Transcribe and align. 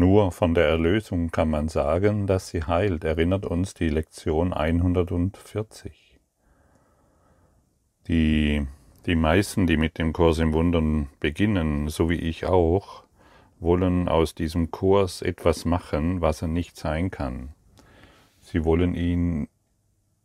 Nur 0.00 0.32
von 0.32 0.54
der 0.54 0.66
Erlösung 0.66 1.30
kann 1.30 1.50
man 1.50 1.68
sagen, 1.68 2.26
dass 2.26 2.48
sie 2.48 2.62
heilt, 2.62 3.04
erinnert 3.04 3.44
uns 3.44 3.74
die 3.74 3.90
Lektion 3.90 4.54
140. 4.54 6.18
Die, 8.08 8.66
die 9.04 9.14
meisten, 9.14 9.66
die 9.66 9.76
mit 9.76 9.98
dem 9.98 10.14
Kurs 10.14 10.38
im 10.38 10.54
Wundern 10.54 11.10
beginnen, 11.20 11.90
so 11.90 12.08
wie 12.08 12.14
ich 12.14 12.46
auch, 12.46 13.04
wollen 13.58 14.08
aus 14.08 14.34
diesem 14.34 14.70
Kurs 14.70 15.20
etwas 15.20 15.66
machen, 15.66 16.22
was 16.22 16.40
er 16.40 16.48
nicht 16.48 16.78
sein 16.78 17.10
kann. 17.10 17.50
Sie 18.40 18.64
wollen 18.64 18.94
ihn 18.94 19.48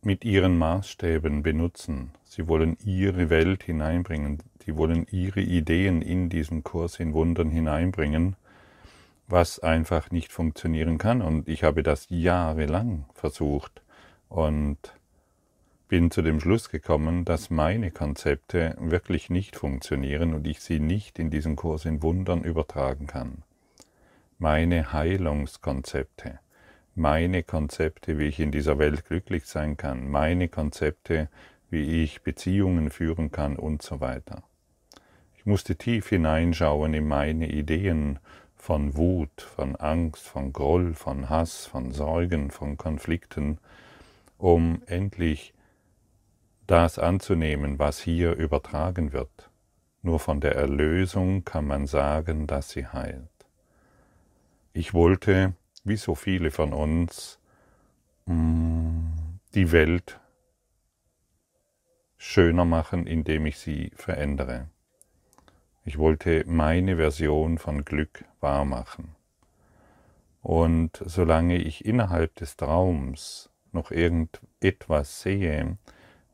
mit 0.00 0.24
ihren 0.24 0.56
Maßstäben 0.56 1.42
benutzen. 1.42 2.12
Sie 2.24 2.48
wollen 2.48 2.78
ihre 2.82 3.28
Welt 3.28 3.64
hineinbringen. 3.64 4.38
Sie 4.64 4.74
wollen 4.74 5.06
ihre 5.10 5.42
Ideen 5.42 6.00
in 6.00 6.30
diesen 6.30 6.64
Kurs 6.64 6.98
in 6.98 7.12
Wundern 7.12 7.50
hineinbringen, 7.50 8.36
was 9.28 9.58
einfach 9.58 10.10
nicht 10.10 10.32
funktionieren 10.32 10.98
kann. 10.98 11.22
Und 11.22 11.48
ich 11.48 11.64
habe 11.64 11.82
das 11.82 12.06
jahrelang 12.08 13.06
versucht 13.14 13.82
und 14.28 14.78
bin 15.88 16.10
zu 16.10 16.22
dem 16.22 16.40
Schluss 16.40 16.68
gekommen, 16.68 17.24
dass 17.24 17.50
meine 17.50 17.90
Konzepte 17.90 18.76
wirklich 18.78 19.30
nicht 19.30 19.56
funktionieren 19.56 20.34
und 20.34 20.46
ich 20.46 20.60
sie 20.60 20.80
nicht 20.80 21.18
in 21.18 21.30
diesen 21.30 21.54
Kurs 21.54 21.84
in 21.84 22.02
Wundern 22.02 22.42
übertragen 22.42 23.06
kann. 23.06 23.42
Meine 24.38 24.92
Heilungskonzepte, 24.92 26.40
meine 26.94 27.42
Konzepte, 27.42 28.18
wie 28.18 28.26
ich 28.26 28.40
in 28.40 28.50
dieser 28.50 28.78
Welt 28.78 29.06
glücklich 29.06 29.46
sein 29.46 29.76
kann, 29.76 30.08
meine 30.08 30.48
Konzepte, 30.48 31.28
wie 31.70 32.02
ich 32.02 32.22
Beziehungen 32.22 32.90
führen 32.90 33.30
kann 33.30 33.56
und 33.56 33.82
so 33.82 34.00
weiter. 34.00 34.42
Ich 35.36 35.46
musste 35.46 35.76
tief 35.76 36.08
hineinschauen 36.08 36.94
in 36.94 37.06
meine 37.06 37.48
Ideen 37.48 38.18
von 38.66 38.96
Wut, 38.96 39.42
von 39.42 39.76
Angst, 39.76 40.26
von 40.26 40.52
Groll, 40.52 40.94
von 40.94 41.30
Hass, 41.30 41.66
von 41.66 41.92
Sorgen, 41.92 42.50
von 42.50 42.76
Konflikten, 42.76 43.58
um 44.38 44.82
endlich 44.86 45.54
das 46.66 46.98
anzunehmen, 46.98 47.78
was 47.78 48.00
hier 48.00 48.32
übertragen 48.32 49.12
wird. 49.12 49.50
Nur 50.02 50.18
von 50.18 50.40
der 50.40 50.56
Erlösung 50.56 51.44
kann 51.44 51.64
man 51.64 51.86
sagen, 51.86 52.48
dass 52.48 52.70
sie 52.70 52.88
heilt. 52.88 53.30
Ich 54.72 54.92
wollte, 54.92 55.54
wie 55.84 55.96
so 55.96 56.16
viele 56.16 56.50
von 56.50 56.72
uns, 56.72 57.38
mm, 58.24 59.06
die 59.54 59.70
Welt 59.70 60.18
schöner 62.16 62.64
machen, 62.64 63.06
indem 63.06 63.46
ich 63.46 63.60
sie 63.60 63.92
verändere. 63.94 64.66
Ich 65.86 65.98
wollte 65.98 66.42
meine 66.48 66.96
Version 66.96 67.58
von 67.58 67.84
Glück 67.84 68.24
wahrmachen. 68.40 69.14
Und 70.42 71.00
solange 71.06 71.58
ich 71.58 71.84
innerhalb 71.84 72.34
des 72.34 72.56
Traums 72.56 73.50
noch 73.70 73.92
irgendetwas 73.92 75.22
sehe, 75.22 75.78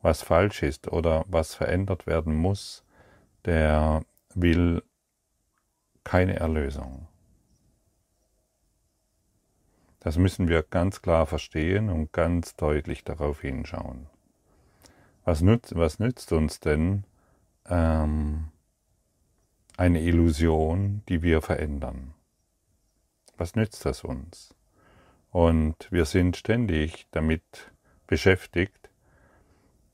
was 0.01 0.23
falsch 0.23 0.63
ist 0.63 0.91
oder 0.91 1.23
was 1.27 1.53
verändert 1.53 2.07
werden 2.07 2.35
muss, 2.35 2.83
der 3.45 4.01
will 4.33 4.81
keine 6.03 6.37
Erlösung. 6.37 7.07
Das 9.99 10.17
müssen 10.17 10.47
wir 10.47 10.63
ganz 10.63 11.03
klar 11.03 11.27
verstehen 11.27 11.91
und 11.91 12.11
ganz 12.11 12.55
deutlich 12.55 13.03
darauf 13.03 13.41
hinschauen. 13.41 14.07
Was 15.25 15.41
nützt, 15.41 15.75
was 15.75 15.99
nützt 15.99 16.31
uns 16.31 16.59
denn 16.59 17.03
ähm, 17.69 18.49
eine 19.77 20.01
Illusion, 20.01 21.01
die 21.09 21.23
wir 21.23 21.41
verändern? 21.41 22.13
Was 23.37 23.55
nützt 23.55 23.85
das 23.85 24.03
uns? 24.03 24.53
Und 25.31 25.91
wir 25.91 26.05
sind 26.05 26.37
ständig 26.37 27.07
damit 27.11 27.71
beschäftigt, 28.05 28.91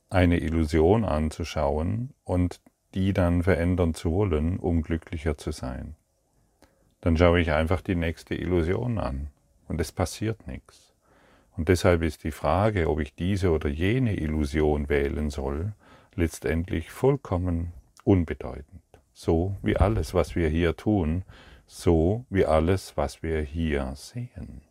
eine 0.10 0.40
Illusion 0.40 1.06
anzuschauen 1.06 2.14
und 2.26 2.60
die 2.94 3.14
dann 3.14 3.44
verändern 3.44 3.94
zu 3.94 4.12
wollen, 4.12 4.58
um 4.58 4.82
glücklicher 4.82 5.38
zu 5.38 5.52
sein. 5.52 5.96
Dann 7.02 7.16
schaue 7.16 7.40
ich 7.40 7.52
einfach 7.52 7.80
die 7.82 7.96
nächste 7.96 8.36
Illusion 8.36 8.98
an 8.98 9.30
und 9.70 9.80
es 9.80 9.94
passiert 9.94 10.46
nichts. 10.48 10.94
Und 11.56 11.70
deshalb 11.70 12.02
ist 12.02 12.24
die 12.24 12.32
Frage, 12.32 12.90
ob 12.90 13.00
ich 13.00 13.16
diese 13.16 13.52
oder 13.52 13.70
jene 13.70 14.18
Illusion 14.18 14.90
wählen 14.90 15.30
soll, 15.30 15.74
letztendlich 16.16 16.92
vollkommen 16.92 17.72
unbedeutend. 18.04 18.89
So 19.22 19.58
wie 19.62 19.76
alles, 19.76 20.14
was 20.14 20.38
wir 20.38 20.48
hier 20.48 20.78
tun, 20.78 21.26
so 21.68 22.24
wie 22.30 22.46
alles, 22.46 22.96
was 22.96 23.22
wir 23.22 23.42
hier 23.42 23.92
sehen. 23.98 24.62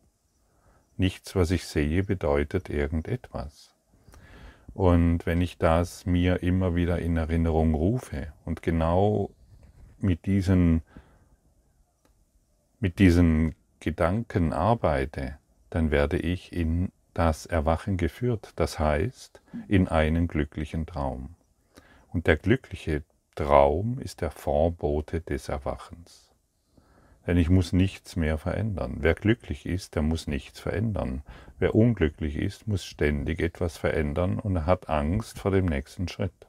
Nichts, 0.97 1.35
was 1.35 1.51
ich 1.51 1.65
sehe, 1.65 2.01
bedeutet 2.03 2.67
irgendetwas. 2.67 3.75
Und 4.73 5.27
wenn 5.27 5.39
ich 5.39 5.59
das 5.59 6.07
mir 6.07 6.41
immer 6.41 6.73
wieder 6.73 6.97
in 6.97 7.15
Erinnerung 7.15 7.75
rufe 7.75 8.33
und 8.43 8.63
genau 8.63 9.29
mit 9.99 10.25
diesen, 10.25 10.81
mit 12.79 12.97
diesen 12.97 13.53
Gedanken 13.79 14.51
arbeite, 14.51 15.37
dann 15.69 15.91
werde 15.91 16.17
ich 16.17 16.53
in 16.53 16.91
das 17.13 17.45
Erwachen 17.45 17.97
geführt, 17.97 18.53
das 18.55 18.79
heißt 18.79 19.43
in 19.67 19.87
einen 19.87 20.27
glücklichen 20.27 20.87
Traum. 20.87 21.35
Und 22.11 22.25
der 22.25 22.37
glückliche 22.37 23.03
Traum 23.39 23.99
ist 23.99 24.19
der 24.19 24.31
Vorbote 24.31 25.21
des 25.21 25.47
Erwachens. 25.47 26.29
Denn 27.25 27.37
ich 27.37 27.49
muss 27.49 27.71
nichts 27.71 28.17
mehr 28.17 28.37
verändern. 28.37 28.97
Wer 28.99 29.13
glücklich 29.13 29.65
ist, 29.65 29.95
der 29.95 30.01
muss 30.01 30.27
nichts 30.27 30.59
verändern. 30.59 31.23
Wer 31.57 31.73
unglücklich 31.73 32.35
ist, 32.35 32.67
muss 32.67 32.83
ständig 32.83 33.39
etwas 33.39 33.77
verändern 33.77 34.39
und 34.39 34.65
hat 34.65 34.89
Angst 34.89 35.39
vor 35.39 35.51
dem 35.51 35.67
nächsten 35.67 36.09
Schritt. 36.09 36.47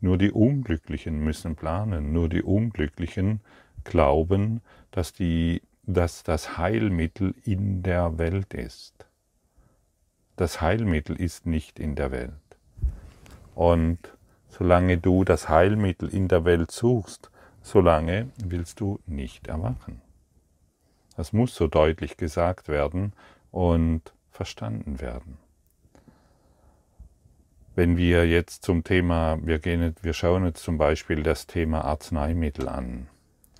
Nur 0.00 0.18
die 0.18 0.32
Unglücklichen 0.32 1.20
müssen 1.20 1.54
planen, 1.54 2.12
nur 2.12 2.28
die 2.28 2.42
Unglücklichen 2.42 3.40
glauben, 3.84 4.62
dass, 4.90 5.12
die, 5.12 5.62
dass 5.84 6.24
das 6.24 6.58
Heilmittel 6.58 7.36
in 7.44 7.84
der 7.84 8.18
Welt 8.18 8.52
ist. 8.52 9.06
Das 10.34 10.60
Heilmittel 10.60 11.14
ist 11.14 11.46
nicht 11.46 11.78
in 11.78 11.94
der 11.94 12.10
Welt. 12.10 12.32
Und 13.54 14.17
solange 14.48 14.98
du 14.98 15.24
das 15.24 15.48
Heilmittel 15.48 16.08
in 16.08 16.28
der 16.28 16.44
Welt 16.44 16.70
suchst, 16.70 17.30
solange 17.62 18.30
willst 18.42 18.80
du 18.80 18.98
nicht 19.06 19.46
erwachen. 19.46 20.00
Das 21.16 21.32
muss 21.32 21.54
so 21.54 21.66
deutlich 21.66 22.16
gesagt 22.16 22.68
werden 22.68 23.12
und 23.50 24.12
verstanden 24.30 25.00
werden. 25.00 25.38
Wenn 27.74 27.96
wir 27.96 28.26
jetzt 28.26 28.64
zum 28.64 28.82
Thema, 28.82 29.38
wir, 29.42 29.58
gehen, 29.58 29.94
wir 30.02 30.12
schauen 30.12 30.44
jetzt 30.44 30.62
zum 30.62 30.78
Beispiel 30.78 31.22
das 31.22 31.46
Thema 31.46 31.84
Arzneimittel 31.84 32.68
an. 32.68 33.08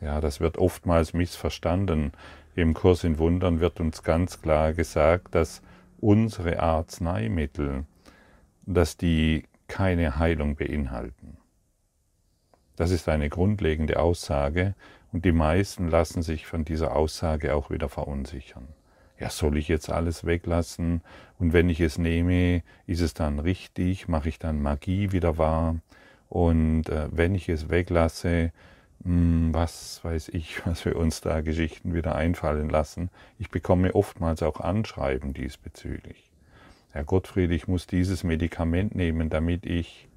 Ja, 0.01 0.21
das 0.21 0.41
wird 0.41 0.59
oftmals 0.59 1.13
missverstanden. 1.13 2.13
Im 2.55 2.75
Kurs 2.75 3.05
in 3.05 3.19
Wundern 3.19 3.61
wird 3.61 3.81
uns 3.81 4.03
ganz 4.03 4.41
klar 4.43 4.73
gesagt, 4.73 5.35
dass 5.35 5.63
unsere 6.01 6.61
Arzneimittel, 6.61 7.85
dass 8.67 8.97
die 8.97 9.45
keine 9.69 10.19
Heilung 10.19 10.57
beinhalten. 10.57 11.37
Das 12.77 12.91
ist 12.91 13.09
eine 13.09 13.29
grundlegende 13.29 14.01
Aussage 14.01 14.75
und 15.13 15.25
die 15.25 15.33
meisten 15.33 15.89
lassen 15.89 16.23
sich 16.23 16.47
von 16.47 16.65
dieser 16.65 16.95
Aussage 16.95 17.55
auch 17.55 17.71
wieder 17.71 17.89
verunsichern. 17.89 18.69
Ja, 19.19 19.31
soll 19.31 19.57
ich 19.59 19.67
jetzt 19.67 19.91
alles 19.91 20.25
weglassen 20.25 21.03
und 21.39 21.53
wenn 21.53 21.69
ich 21.69 21.81
es 21.81 21.99
nehme, 21.99 22.63
ist 22.87 23.01
es 23.01 23.15
dann 23.15 23.41
richtig, 23.41 24.07
mache 24.07 24.29
ich 24.29 24.39
dann 24.39 24.63
Magie 24.63 25.11
wieder 25.11 25.39
wahr 25.39 25.77
und 26.29 26.89
äh, 26.89 27.09
wenn 27.11 27.35
ich 27.35 27.49
es 27.49 27.69
weglasse, 27.69 28.53
mh, 29.01 29.05
hm, 29.05 29.55
was 29.55 30.05
weiß 30.05 30.29
ich, 30.29 30.65
was 30.67 30.85
wir 30.85 30.97
uns 30.97 31.21
da 31.21 31.41
Geschichten 31.41 31.95
wieder 31.95 32.15
einfallen 32.15 32.69
lassen. 32.69 33.11
Ich 33.39 33.51
bekomme 33.51 33.95
oftmals 33.95 34.43
auch 34.43 34.61
Anschreiben 34.61 35.35
diesbezüglich. 35.35 36.31
Herr 36.91 37.05
Gottfried, 37.05 37.51
ich 37.51 37.69
muss 37.69 37.87
dieses 37.87 38.25
Medikament 38.25 38.95
nehmen, 38.95 39.29
damit 39.31 39.67
ich 39.67 40.09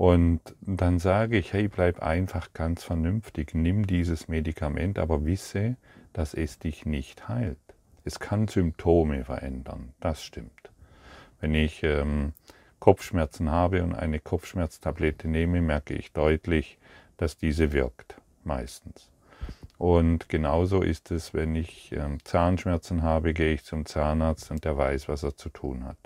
und 0.00 0.40
dann 0.62 0.98
sage 0.98 1.36
ich, 1.36 1.52
hey, 1.52 1.68
bleib 1.68 2.00
einfach 2.00 2.54
ganz 2.54 2.82
vernünftig, 2.82 3.54
nimm 3.54 3.86
dieses 3.86 4.28
Medikament, 4.28 4.98
aber 4.98 5.26
wisse, 5.26 5.76
dass 6.14 6.32
es 6.32 6.58
dich 6.58 6.86
nicht 6.86 7.28
heilt. 7.28 7.58
Es 8.02 8.18
kann 8.18 8.48
Symptome 8.48 9.26
verändern, 9.26 9.92
das 10.00 10.22
stimmt. 10.22 10.70
Wenn 11.38 11.54
ich 11.54 11.82
ähm, 11.82 12.32
Kopfschmerzen 12.78 13.50
habe 13.50 13.82
und 13.82 13.94
eine 13.94 14.20
Kopfschmerztablette 14.20 15.28
nehme, 15.28 15.60
merke 15.60 15.92
ich 15.92 16.12
deutlich, 16.12 16.78
dass 17.18 17.36
diese 17.36 17.72
wirkt, 17.72 18.16
meistens. 18.42 19.10
Und 19.80 20.28
genauso 20.28 20.82
ist 20.82 21.10
es, 21.10 21.32
wenn 21.32 21.54
ich 21.54 21.90
ähm, 21.92 22.18
Zahnschmerzen 22.22 23.02
habe, 23.02 23.32
gehe 23.32 23.54
ich 23.54 23.64
zum 23.64 23.86
Zahnarzt 23.86 24.50
und 24.50 24.66
der 24.66 24.76
weiß, 24.76 25.08
was 25.08 25.22
er 25.22 25.38
zu 25.38 25.48
tun 25.48 25.86
hat. 25.86 25.96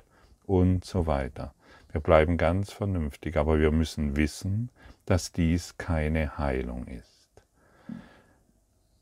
Und 0.47 0.85
so 0.85 1.09
weiter. 1.09 1.55
Wir 1.91 2.01
bleiben 2.01 2.37
ganz 2.37 2.71
vernünftig, 2.71 3.37
aber 3.37 3.59
wir 3.59 3.73
müssen 3.73 4.15
wissen, 4.15 4.71
dass 5.07 5.33
dies 5.33 5.77
keine 5.77 6.39
Heilung 6.39 6.87
ist. 6.87 7.29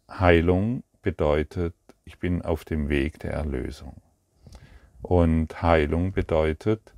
Heilung 0.09 0.85
bedeutet, 1.03 1.75
ich 2.07 2.19
bin 2.19 2.41
auf 2.41 2.65
dem 2.65 2.89
Weg 2.89 3.19
der 3.19 3.35
Erlösung. 3.35 4.01
Und 5.03 5.61
Heilung 5.61 6.13
bedeutet, 6.13 6.95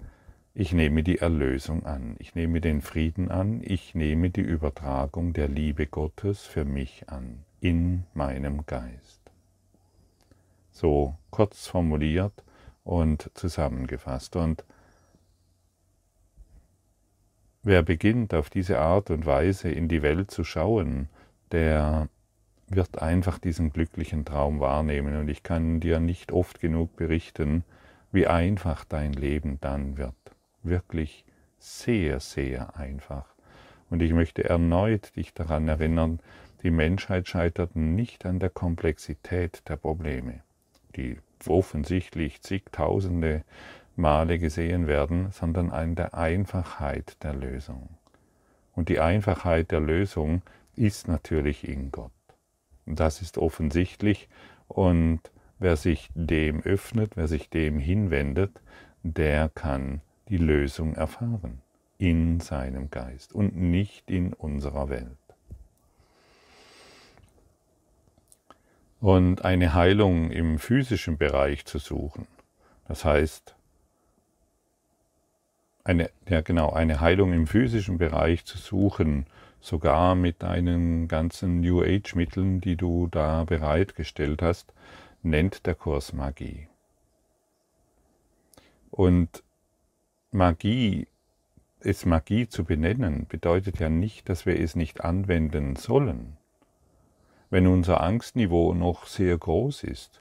ich 0.55 0.73
nehme 0.73 1.03
die 1.03 1.19
Erlösung 1.19 1.85
an, 1.85 2.15
ich 2.21 2.37
nehme 2.37 2.61
den 2.61 2.83
Frieden 2.83 3.33
an, 3.33 3.63
ich 3.65 3.97
nehme 3.97 4.31
die 4.31 4.43
Übertragung 4.43 5.33
der 5.33 5.49
Liebe 5.49 5.89
Gottes 5.89 6.43
für 6.43 6.65
mich 6.65 7.09
an, 7.09 7.41
in 7.65 8.05
meinem 8.13 8.67
Geist. 8.67 9.23
So 10.71 11.15
kurz 11.31 11.67
formuliert 11.67 12.45
und 12.85 13.31
zusammengefasst. 13.33 14.37
Und 14.37 14.67
wer 17.63 17.83
beginnt 17.83 18.35
auf 18.35 18.51
diese 18.51 18.81
Art 18.81 19.09
und 19.09 19.25
Weise 19.25 19.71
in 19.71 19.89
die 19.89 20.03
Welt 20.03 20.31
zu 20.31 20.45
schauen, 20.45 21.09
der 21.53 22.11
wird 22.69 23.01
einfach 23.01 23.39
diesen 23.39 23.73
glücklichen 23.73 24.27
Traum 24.27 24.61
wahrnehmen. 24.61 25.17
Und 25.17 25.29
ich 25.29 25.43
kann 25.43 25.81
dir 25.81 26.01
nicht 26.01 26.33
oft 26.33 26.61
genug 26.61 26.95
berichten, 26.97 27.65
wie 28.13 28.27
einfach 28.27 28.85
dein 28.85 29.15
Leben 29.15 29.57
dann 29.63 29.97
wird. 29.97 30.15
Wirklich 30.63 31.25
sehr, 31.59 32.21
sehr 32.21 32.77
einfach. 32.77 33.25
Und 33.89 34.03
ich 34.03 34.13
möchte 34.13 34.45
erneut 34.45 35.17
dich 35.17 35.33
daran 35.33 35.67
erinnern, 35.67 36.21
die 36.65 36.71
Menschheit 36.71 37.29
scheitert 37.29 37.77
nicht 37.77 38.25
an 38.25 38.41
der 38.41 38.49
Komplexität 38.49 39.63
der 39.69 39.77
Probleme, 39.77 40.41
die 40.97 41.19
offensichtlich 41.47 42.41
zigtausende 42.41 43.45
Male 43.97 44.39
gesehen 44.39 44.87
werden, 44.87 45.31
sondern 45.31 45.71
an 45.71 45.95
der 45.95 46.15
Einfachheit 46.15 47.23
der 47.23 47.35
Lösung. 47.35 47.91
Und 48.75 48.89
die 48.89 48.99
Einfachheit 48.99 49.71
der 49.71 49.81
Lösung 49.81 50.41
ist 50.75 51.07
natürlich 51.07 51.69
in 51.69 51.93
Gott. 51.93 52.11
Das 52.87 53.21
ist 53.21 53.37
offensichtlich 53.37 54.29
und 54.67 55.21
wer 55.59 55.77
sich 55.77 56.09
dem 56.15 56.63
öffnet, 56.63 57.17
wer 57.17 57.29
sich 57.29 57.51
dem 57.51 57.79
hinwendet, 57.79 58.63
der 59.03 59.51
kann 59.51 60.01
die 60.31 60.39
Lösung 60.39 60.95
erfahren 60.95 61.61
in 61.99 62.41
seinem 62.41 62.91
Geist 62.91 63.35
und 63.35 63.55
nicht 63.55 64.11
in 64.11 64.33
unserer 64.33 64.89
Welt. 64.89 65.24
Und 69.05 69.45
eine 69.45 69.75
Heilung 69.75 70.31
im 70.31 70.59
physischen 70.59 71.19
Bereich 71.19 71.67
zu 71.67 71.77
suchen, 71.77 72.27
das 72.89 73.05
heißt, 73.05 73.55
eine, 75.85 76.09
ja 76.27 76.41
genau, 76.41 76.73
eine 76.73 77.01
Heilung 77.01 77.35
im 77.35 77.47
physischen 77.47 77.99
Bereich 77.99 78.47
zu 78.47 78.57
suchen, 78.57 79.27
sogar 79.61 80.15
mit 80.15 80.43
deinen 80.43 81.07
ganzen 81.07 81.61
New 81.61 81.83
Age 81.83 82.15
Mitteln, 82.15 82.63
die 82.63 82.77
du 82.77 83.07
da 83.09 83.45
bereitgestellt 83.45 84.41
hast, 84.41 84.73
nennt 85.23 85.67
der 85.67 85.75
Kurs 85.75 86.15
Magie. 86.15 86.69
Und 88.91 89.43
Magie, 90.31 91.09
es 91.81 92.07
Magie 92.07 92.49
zu 92.49 92.65
benennen, 92.65 93.27
bedeutet 93.27 93.81
ja 93.81 93.91
nicht, 93.91 94.31
dass 94.31 94.47
wir 94.47 94.59
es 94.59 94.75
nicht 94.75 95.05
anwenden 95.05 95.77
sollen. 95.77 96.39
Wenn 97.51 97.67
unser 97.67 98.01
Angstniveau 98.01 98.75
noch 98.75 99.07
sehr 99.07 99.37
groß 99.37 99.85
ist, 99.85 100.21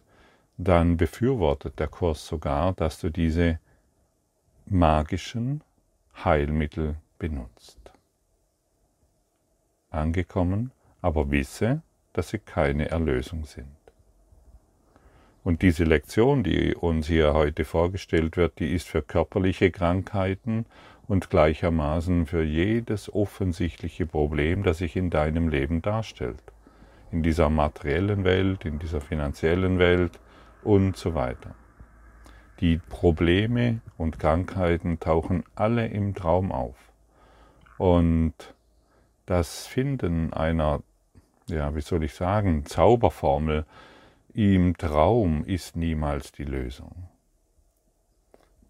dann 0.57 0.97
befürwortet 0.97 1.79
der 1.79 1.87
Kurs 1.87 2.27
sogar, 2.27 2.73
dass 2.73 2.99
du 2.99 3.09
diese 3.09 3.59
magischen 4.65 5.61
Heilmittel 6.23 6.95
benutzt. 7.17 7.79
Angekommen, 9.89 10.71
aber 11.01 11.31
wisse, 11.31 11.81
dass 12.13 12.29
sie 12.29 12.39
keine 12.39 12.89
Erlösung 12.89 13.45
sind. 13.45 13.67
Und 15.43 15.61
diese 15.61 15.83
Lektion, 15.83 16.43
die 16.43 16.73
uns 16.73 17.07
hier 17.07 17.33
heute 17.33 17.65
vorgestellt 17.65 18.37
wird, 18.37 18.59
die 18.59 18.73
ist 18.73 18.87
für 18.87 19.01
körperliche 19.01 19.71
Krankheiten 19.71 20.65
und 21.07 21.29
gleichermaßen 21.29 22.27
für 22.27 22.43
jedes 22.43 23.13
offensichtliche 23.13 24.05
Problem, 24.05 24.63
das 24.63 24.77
sich 24.77 24.95
in 24.95 25.09
deinem 25.09 25.49
Leben 25.49 25.81
darstellt. 25.81 26.41
In 27.13 27.21
dieser 27.21 27.51
materiellen 27.51 28.23
Welt, 28.23 28.65
in 28.65 28.79
dieser 28.79 28.99
finanziellen 28.99 29.77
Welt 29.77 30.19
und 30.63 30.97
so 30.97 31.13
weiter. 31.13 31.53
Die 32.59 32.77
Probleme 32.77 33.81
und 33.99 34.17
Krankheiten 34.17 34.99
tauchen 34.99 35.43
alle 35.53 35.85
im 35.85 36.15
Traum 36.15 36.51
auf. 36.51 36.75
Und 37.77 38.33
das 39.27 39.67
Finden 39.67 40.33
einer, 40.33 40.81
ja, 41.47 41.75
wie 41.75 41.81
soll 41.81 42.03
ich 42.03 42.15
sagen, 42.15 42.65
Zauberformel, 42.65 43.67
im 44.33 44.75
Traum 44.75 45.43
ist 45.43 45.75
niemals 45.75 46.31
die 46.31 46.45
Lösung. 46.45 47.09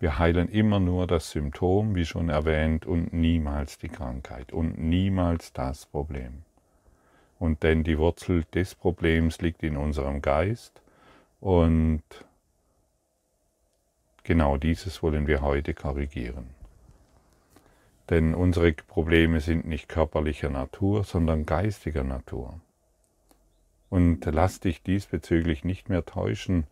Wir 0.01 0.19
heilen 0.19 0.49
immer 0.49 0.81
nur 0.81 1.07
das 1.07 1.31
Symptom, 1.31 1.95
wie 1.95 2.03
schon 2.03 2.27
erwähnt, 2.27 2.85
und 2.85 3.13
niemals 3.13 3.77
die 3.77 3.87
Krankheit 3.87 4.51
und 4.51 4.77
niemals 4.77 5.53
das 5.53 5.85
Problem. 5.85 6.43
Und 7.43 7.61
denn 7.63 7.83
die 7.83 7.97
Wurzel 7.97 8.45
des 8.53 8.73
Problems 8.73 9.41
liegt 9.41 9.63
in 9.63 9.75
unserem 9.75 10.21
Geist 10.21 10.81
und 11.41 12.01
genau 14.23 14.55
dieses 14.55 15.03
wollen 15.03 15.27
wir 15.27 15.41
heute 15.41 15.73
korrigieren. 15.73 16.51
Denn 18.09 18.33
unsere 18.33 18.71
Probleme 18.71 19.41
sind 19.41 19.65
nicht 19.65 19.89
körperlicher 19.89 20.49
Natur, 20.49 21.03
sondern 21.03 21.45
geistiger 21.45 22.05
Natur. 22.05 22.61
Und 23.89 24.23
lass 24.23 24.61
dich 24.61 24.81
diesbezüglich 24.81 25.65
nicht 25.65 25.89
mehr 25.89 26.05
täuschen, 26.05 26.65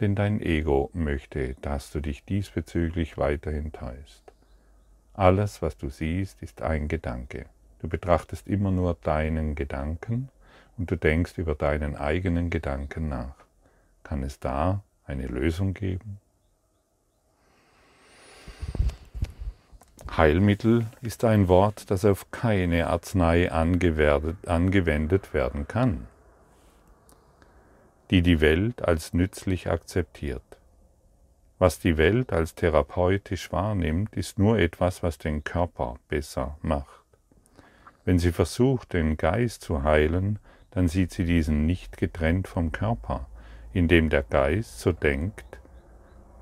denn 0.00 0.16
dein 0.16 0.40
Ego 0.40 0.90
möchte, 0.92 1.54
dass 1.62 1.92
du 1.92 2.00
dich 2.00 2.24
diesbezüglich 2.24 3.16
weiterhin 3.16 3.70
täuscht. 3.70 4.24
Alles, 5.14 5.62
was 5.62 5.76
du 5.76 5.88
siehst, 5.88 6.42
ist 6.42 6.62
ein 6.62 6.88
Gedanke. 6.88 7.46
Du 7.80 7.88
betrachtest 7.88 8.48
immer 8.48 8.70
nur 8.70 8.96
deinen 9.02 9.54
Gedanken 9.54 10.28
und 10.78 10.90
du 10.90 10.96
denkst 10.96 11.38
über 11.38 11.54
deinen 11.54 11.96
eigenen 11.96 12.50
Gedanken 12.50 13.08
nach. 13.08 13.34
Kann 14.02 14.22
es 14.22 14.38
da 14.40 14.82
eine 15.06 15.26
Lösung 15.26 15.74
geben? 15.74 16.18
Heilmittel 20.16 20.86
ist 21.02 21.24
ein 21.24 21.48
Wort, 21.48 21.90
das 21.90 22.04
auf 22.04 22.30
keine 22.30 22.86
Arznei 22.86 23.50
angewendet 23.50 25.34
werden 25.34 25.66
kann 25.68 26.06
die 28.10 28.22
die 28.22 28.40
Welt 28.40 28.82
als 28.82 29.14
nützlich 29.14 29.68
akzeptiert. 29.68 30.42
Was 31.58 31.78
die 31.78 31.96
Welt 31.96 32.32
als 32.32 32.54
therapeutisch 32.54 33.50
wahrnimmt, 33.50 34.14
ist 34.14 34.38
nur 34.38 34.58
etwas, 34.58 35.02
was 35.02 35.18
den 35.18 35.42
Körper 35.42 35.96
besser 36.08 36.58
macht. 36.62 37.05
Wenn 38.06 38.20
sie 38.20 38.30
versucht, 38.30 38.92
den 38.92 39.16
Geist 39.16 39.62
zu 39.62 39.82
heilen, 39.82 40.38
dann 40.70 40.86
sieht 40.86 41.10
sie 41.10 41.24
diesen 41.24 41.66
nicht 41.66 41.96
getrennt 41.96 42.46
vom 42.46 42.70
Körper, 42.70 43.26
indem 43.72 44.10
der 44.10 44.22
Geist 44.22 44.78
so 44.78 44.92
denkt, 44.92 45.58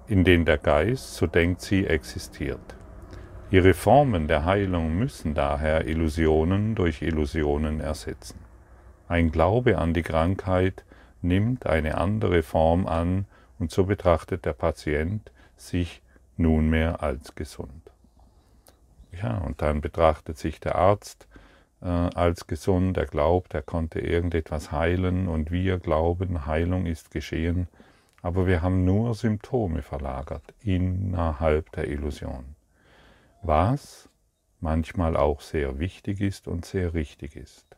in 0.06 0.24
den 0.24 0.44
der 0.44 0.58
Geist, 0.58 1.14
so 1.14 1.26
denkt 1.26 1.62
sie, 1.62 1.86
existiert. 1.86 2.76
Ihre 3.50 3.72
Formen 3.72 4.28
der 4.28 4.44
Heilung 4.44 4.98
müssen 4.98 5.34
daher 5.34 5.86
Illusionen 5.86 6.74
durch 6.74 7.00
Illusionen 7.00 7.80
ersetzen. 7.80 8.40
Ein 9.08 9.30
Glaube 9.30 9.78
an 9.78 9.94
die 9.94 10.02
Krankheit 10.02 10.84
nimmt 11.22 11.64
eine 11.64 11.96
andere 11.96 12.42
Form 12.42 12.86
an 12.86 13.24
und 13.58 13.70
so 13.70 13.84
betrachtet 13.84 14.44
der 14.44 14.52
Patient 14.52 15.32
sich 15.56 16.02
nunmehr 16.36 17.02
als 17.02 17.34
gesund. 17.34 17.90
Ja, 19.12 19.38
und 19.38 19.62
dann 19.62 19.80
betrachtet 19.80 20.36
sich 20.36 20.60
der 20.60 20.74
Arzt 20.74 21.26
äh, 21.84 21.88
als 21.88 22.46
gesund, 22.46 22.96
er 22.96 23.06
glaubt, 23.06 23.54
er 23.54 23.62
konnte 23.62 24.00
irgendetwas 24.00 24.72
heilen 24.72 25.28
und 25.28 25.50
wir 25.50 25.78
glauben, 25.78 26.46
Heilung 26.46 26.86
ist 26.86 27.10
geschehen, 27.10 27.68
aber 28.22 28.46
wir 28.46 28.62
haben 28.62 28.84
nur 28.84 29.14
Symptome 29.14 29.82
verlagert 29.82 30.54
innerhalb 30.60 31.70
der 31.72 31.88
Illusion. 31.88 32.56
Was 33.42 34.08
manchmal 34.60 35.16
auch 35.16 35.42
sehr 35.42 35.78
wichtig 35.78 36.22
ist 36.22 36.48
und 36.48 36.64
sehr 36.64 36.94
richtig 36.94 37.36
ist. 37.36 37.76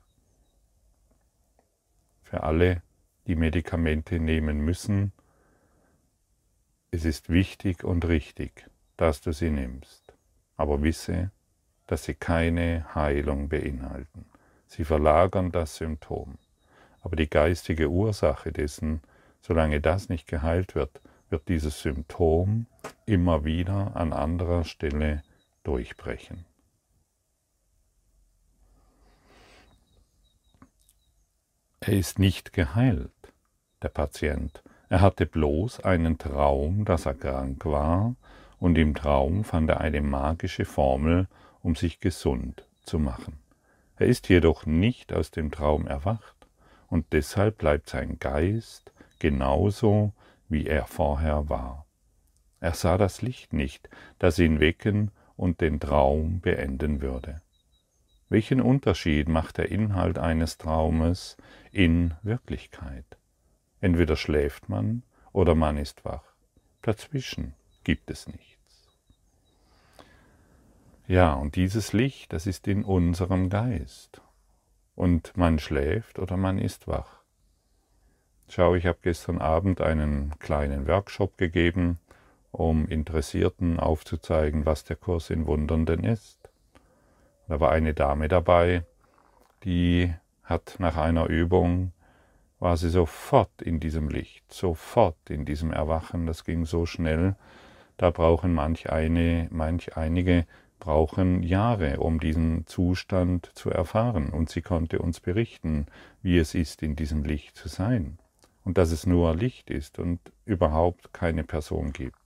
Für 2.23 2.45
alle, 2.45 2.83
die 3.27 3.35
Medikamente 3.35 4.21
nehmen 4.21 4.59
müssen. 4.59 5.13
Es 6.93 7.05
ist 7.05 7.29
wichtig 7.29 7.83
und 7.83 8.07
richtig, 8.07 8.71
dass 8.97 9.21
du 9.21 9.33
sie 9.33 9.51
nimmst, 9.51 10.15
aber 10.57 10.81
wisse, 10.83 11.33
dass 11.87 12.05
sie 12.05 12.15
keine 12.15 12.95
Heilung 12.95 13.49
beinhalten. 13.49 14.27
Sie 14.67 14.85
verlagern 14.85 15.53
das 15.53 15.77
Symptom. 15.77 16.39
Aber 17.03 17.17
die 17.17 17.31
geistige 17.31 17.89
Ursache 17.89 18.53
dessen, 18.53 19.01
solange 19.41 19.81
das 19.81 20.09
nicht 20.09 20.27
geheilt 20.27 20.75
wird, 20.75 21.01
wird 21.31 21.49
dieses 21.49 21.81
Symptom 21.81 22.67
immer 23.05 23.45
wieder 23.45 23.97
an 23.97 24.13
anderer 24.13 24.65
Stelle 24.65 25.23
durchbrechen. 25.63 26.45
Er 31.81 31.93
ist 31.93 32.19
nicht 32.19 32.53
geheilt, 32.53 33.13
der 33.83 33.91
Patient. 33.91 34.63
Er 34.89 35.01
hatte 35.01 35.27
bloß 35.27 35.81
einen 35.81 36.19
Traum, 36.19 36.85
dass 36.85 37.07
er 37.07 37.15
krank 37.15 37.65
war, 37.65 38.17
und 38.59 38.79
im 38.79 38.95
Traum 38.95 39.45
fand 39.45 39.71
er 39.71 39.81
eine 39.81 40.01
magische 40.01 40.65
Formel, 40.65 41.29
um 41.67 41.75
sich 41.75 41.99
gesund 41.99 42.65
zu 42.85 43.01
machen. 43.01 43.41
Er 43.97 44.07
ist 44.07 44.29
jedoch 44.29 44.67
nicht 44.67 45.13
aus 45.13 45.33
dem 45.33 45.51
Traum 45.51 45.89
erwacht, 45.89 46.47
und 46.87 47.13
deshalb 47.13 47.59
bleibt 47.59 47.91
sein 47.91 48.21
Geist 48.21 48.93
genauso, 49.19 50.13
wie 50.49 50.69
er 50.69 50.87
vorher 50.87 51.49
war. 51.49 51.85
Er 52.61 52.75
sah 52.75 52.97
das 52.99 53.21
Licht 53.21 53.53
nicht, 53.53 53.91
das 54.21 54.39
ihn 54.39 54.61
wecken 54.61 55.11
und 55.37 55.61
den 55.61 55.81
Traum 55.81 56.41
beenden 56.41 57.01
würde. 57.01 57.43
Welchen 58.29 58.61
Unterschied 58.61 59.29
macht 59.29 59.59
der 59.59 59.69
Inhalt 59.69 60.19
eines 60.19 60.59
Traumes 60.59 61.37
in 61.73 62.15
Wirklichkeit? 62.23 63.19
Entweder 63.81 64.15
schläft 64.15 64.69
man 64.69 65.03
oder 65.33 65.57
man 65.57 65.79
ist 65.79 66.05
wach. 66.05 66.23
Dazwischen 66.83 67.55
gibt 67.83 68.09
es 68.09 68.29
nichts. 68.29 68.56
Ja, 71.09 71.35
und 71.35 71.55
dieses 71.55 71.93
Licht, 71.93 72.33
das 72.33 72.47
ist 72.47 72.67
in 72.67 72.85
unserem 72.85 73.49
Geist. 73.49 74.21
Und 74.97 75.37
man 75.37 75.61
schläft 75.61 76.19
oder 76.19 76.37
man 76.37 76.59
ist 76.59 76.89
wach. 76.89 77.21
Schau, 78.49 78.75
ich 78.75 78.87
habe 78.87 78.99
gestern 79.03 79.39
Abend 79.39 79.81
einen 79.81 80.37
kleinen 80.41 80.89
Workshop 80.89 81.39
gegeben, 81.39 82.01
um 82.51 82.89
Interessierten 82.89 83.79
aufzuzeigen, 83.79 84.67
was 84.67 84.83
der 84.85 84.97
Kurs 84.97 85.31
in 85.31 85.47
Wundern 85.47 85.87
denn 85.87 86.03
ist. 86.03 86.39
Da 87.47 87.61
war 87.61 87.71
eine 87.71 87.95
Dame 87.95 88.27
dabei, 88.27 88.85
die 89.63 90.13
hat 90.43 90.77
nach 90.79 90.97
einer 90.97 91.27
Übung 91.27 91.93
war 92.59 92.77
sie 92.77 92.89
sofort 92.89 93.63
in 93.63 93.79
diesem 93.81 94.09
Licht, 94.09 94.53
sofort 94.53 95.19
in 95.29 95.45
diesem 95.45 95.73
Erwachen, 95.73 96.27
das 96.27 96.45
ging 96.45 96.65
so 96.65 96.87
schnell, 96.87 97.37
da 97.97 98.11
brauchen 98.11 98.55
manch 98.55 98.91
eine, 98.91 99.49
manch 99.51 99.97
einige 99.97 100.47
brauchen 100.79 101.43
Jahre, 101.43 101.99
um 102.01 102.21
diesen 102.21 102.67
Zustand 102.67 103.51
zu 103.55 103.71
erfahren. 103.71 104.31
Und 104.31 104.51
sie 104.51 104.63
konnte 104.63 104.99
uns 104.99 105.21
berichten, 105.21 105.87
wie 106.23 106.39
es 106.39 106.55
ist, 106.55 106.83
in 106.83 106.97
diesem 106.97 107.25
Licht 107.25 107.57
zu 107.57 107.69
sein. 107.69 108.19
Und 108.65 108.79
dass 108.79 108.91
es 108.91 109.07
nur 109.07 109.35
Licht 109.35 109.71
ist 109.71 109.99
und 109.99 110.21
überhaupt 110.45 111.13
keine 111.13 111.45
Person 111.45 111.93
gibt. 111.93 112.19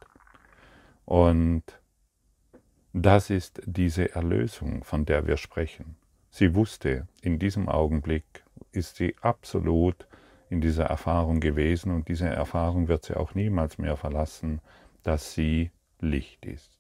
Und 1.05 1.65
das 2.93 3.31
ist 3.31 3.63
diese 3.67 4.15
Erlösung, 4.15 4.85
von 4.85 5.05
der 5.05 5.27
wir 5.27 5.37
sprechen. 5.37 5.97
Sie 6.31 6.55
wusste, 6.55 7.07
in 7.23 7.39
diesem 7.39 7.69
Augenblick 7.69 8.45
ist 8.73 8.97
sie 8.97 9.17
absolut 9.21 10.07
in 10.49 10.61
dieser 10.61 10.85
Erfahrung 10.85 11.41
gewesen 11.41 11.93
und 11.93 12.09
diese 12.09 12.29
Erfahrung 12.29 12.89
wird 12.89 13.05
sie 13.05 13.17
auch 13.17 13.35
niemals 13.35 13.79
mehr 13.79 13.97
verlassen, 13.97 14.61
dass 15.03 15.35
sie 15.35 15.71
Licht 16.01 16.45
ist. 16.47 16.80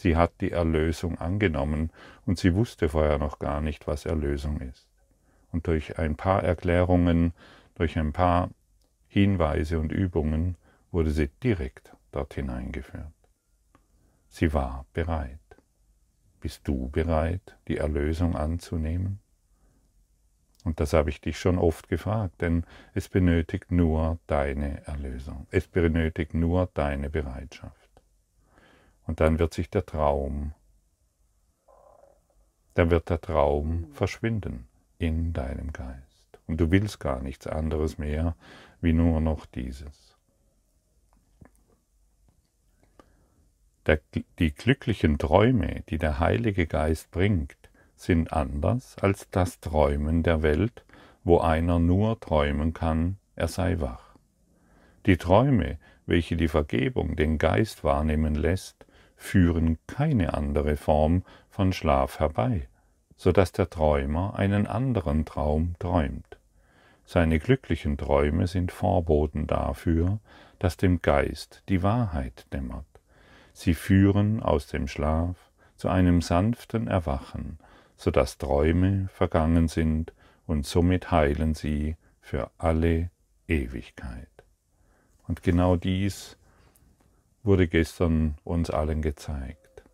Sie 0.00 0.16
hat 0.16 0.40
die 0.40 0.52
Erlösung 0.52 1.18
angenommen 1.18 1.92
und 2.24 2.38
sie 2.38 2.54
wusste 2.54 2.88
vorher 2.88 3.18
noch 3.18 3.38
gar 3.38 3.60
nicht, 3.60 3.86
was 3.86 4.06
Erlösung 4.06 4.58
ist. 4.62 4.88
Und 5.52 5.66
durch 5.66 5.98
ein 5.98 6.16
paar 6.16 6.42
Erklärungen, 6.42 7.34
durch 7.74 7.98
ein 7.98 8.14
paar 8.14 8.48
Hinweise 9.08 9.78
und 9.78 9.92
Übungen 9.92 10.56
wurde 10.90 11.10
sie 11.10 11.28
direkt 11.42 11.94
dort 12.12 12.32
hineingeführt. 12.32 13.12
Sie 14.30 14.54
war 14.54 14.86
bereit. 14.94 15.38
Bist 16.40 16.66
du 16.66 16.88
bereit, 16.88 17.58
die 17.68 17.76
Erlösung 17.76 18.36
anzunehmen? 18.36 19.20
Und 20.64 20.80
das 20.80 20.94
habe 20.94 21.10
ich 21.10 21.20
dich 21.20 21.38
schon 21.38 21.58
oft 21.58 21.88
gefragt, 21.88 22.40
denn 22.40 22.64
es 22.94 23.10
benötigt 23.10 23.70
nur 23.70 24.18
deine 24.26 24.80
Erlösung. 24.86 25.46
Es 25.50 25.68
benötigt 25.68 26.32
nur 26.32 26.70
deine 26.72 27.10
Bereitschaft. 27.10 27.79
Und 29.10 29.18
dann 29.18 29.40
wird 29.40 29.52
sich 29.54 29.68
der 29.68 29.84
Traum, 29.84 30.52
dann 32.74 32.90
wird 32.92 33.10
der 33.10 33.20
Traum 33.20 33.88
verschwinden 33.92 34.68
in 34.98 35.32
deinem 35.32 35.72
Geist. 35.72 36.38
Und 36.46 36.60
du 36.60 36.70
willst 36.70 37.00
gar 37.00 37.20
nichts 37.20 37.48
anderes 37.48 37.98
mehr, 37.98 38.36
wie 38.80 38.92
nur 38.92 39.20
noch 39.20 39.46
dieses. 39.46 40.16
Der, 43.86 43.98
die 44.38 44.54
glücklichen 44.54 45.18
Träume, 45.18 45.82
die 45.88 45.98
der 45.98 46.20
Heilige 46.20 46.68
Geist 46.68 47.10
bringt, 47.10 47.56
sind 47.96 48.32
anders 48.32 48.96
als 48.98 49.28
das 49.32 49.58
Träumen 49.58 50.22
der 50.22 50.44
Welt, 50.44 50.84
wo 51.24 51.40
einer 51.40 51.80
nur 51.80 52.20
träumen 52.20 52.74
kann, 52.74 53.18
er 53.34 53.48
sei 53.48 53.80
wach. 53.80 54.14
Die 55.06 55.16
Träume, 55.16 55.80
welche 56.06 56.36
die 56.36 56.46
Vergebung 56.46 57.16
den 57.16 57.38
Geist 57.38 57.82
wahrnehmen 57.82 58.36
lässt, 58.36 58.79
führen 59.20 59.78
keine 59.86 60.32
andere 60.34 60.76
Form 60.76 61.22
von 61.50 61.74
Schlaf 61.74 62.18
herbei, 62.18 62.68
so 63.16 63.32
dass 63.32 63.52
der 63.52 63.68
Träumer 63.68 64.36
einen 64.36 64.66
anderen 64.66 65.26
Traum 65.26 65.74
träumt. 65.78 66.38
Seine 67.04 67.38
glücklichen 67.38 67.98
Träume 67.98 68.46
sind 68.46 68.72
Vorboten 68.72 69.46
dafür, 69.46 70.20
dass 70.58 70.78
dem 70.78 71.02
Geist 71.02 71.62
die 71.68 71.82
Wahrheit 71.82 72.46
dämmert. 72.52 72.86
Sie 73.52 73.74
führen 73.74 74.42
aus 74.42 74.66
dem 74.68 74.88
Schlaf 74.88 75.50
zu 75.76 75.88
einem 75.88 76.22
sanften 76.22 76.88
Erwachen, 76.88 77.58
so 77.96 78.10
dass 78.10 78.38
Träume 78.38 79.08
vergangen 79.12 79.68
sind 79.68 80.14
und 80.46 80.64
somit 80.64 81.10
heilen 81.10 81.54
sie 81.54 81.96
für 82.22 82.50
alle 82.56 83.10
Ewigkeit. 83.46 84.28
Und 85.28 85.42
genau 85.42 85.76
dies 85.76 86.38
wurde 87.42 87.68
gestern 87.68 88.36
uns 88.44 88.70
allen 88.70 89.02
gezeigt. 89.02 89.84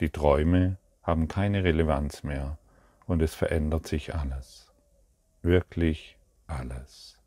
Die 0.00 0.10
Träume 0.10 0.78
haben 1.02 1.28
keine 1.28 1.64
Relevanz 1.64 2.22
mehr 2.22 2.58
und 3.06 3.22
es 3.22 3.34
verändert 3.34 3.86
sich 3.86 4.14
alles. 4.14 4.72
Wirklich 5.42 6.16
alles. 6.46 7.18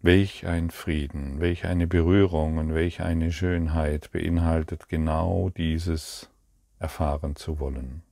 Welch 0.00 0.46
ein 0.46 0.70
Frieden, 0.70 1.40
welch 1.40 1.64
eine 1.64 1.86
Berührung 1.86 2.58
und 2.58 2.74
welch 2.74 3.02
eine 3.02 3.30
Schönheit 3.30 4.10
beinhaltet 4.10 4.88
genau 4.88 5.50
dieses 5.50 6.28
erfahren 6.80 7.36
zu 7.36 7.60
wollen. 7.60 8.02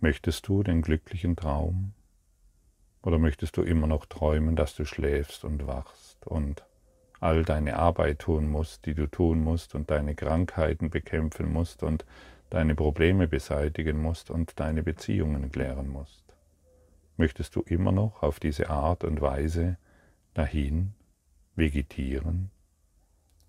Möchtest 0.00 0.48
du 0.48 0.64
den 0.64 0.82
glücklichen 0.82 1.36
Traum? 1.36 1.92
Oder 3.02 3.18
möchtest 3.18 3.56
du 3.56 3.62
immer 3.62 3.86
noch 3.86 4.06
träumen, 4.06 4.56
dass 4.56 4.74
du 4.74 4.84
schläfst 4.84 5.44
und 5.44 5.66
wachst 5.66 6.26
und 6.26 6.64
all 7.20 7.44
deine 7.44 7.76
Arbeit 7.76 8.20
tun 8.20 8.48
musst, 8.48 8.86
die 8.86 8.94
du 8.94 9.06
tun 9.06 9.42
musst 9.42 9.74
und 9.74 9.90
deine 9.90 10.14
Krankheiten 10.14 10.90
bekämpfen 10.90 11.52
musst 11.52 11.82
und 11.82 12.04
deine 12.50 12.74
Probleme 12.74 13.28
beseitigen 13.28 14.00
musst 14.00 14.30
und 14.30 14.58
deine 14.58 14.82
Beziehungen 14.82 15.50
klären 15.50 15.88
musst? 15.88 16.24
Möchtest 17.16 17.56
du 17.56 17.60
immer 17.62 17.92
noch 17.92 18.22
auf 18.22 18.40
diese 18.40 18.70
Art 18.70 19.04
und 19.04 19.20
Weise 19.20 19.76
dahin 20.34 20.94
vegetieren? 21.54 22.50